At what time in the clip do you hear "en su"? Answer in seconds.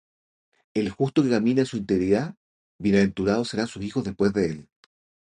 1.59-1.77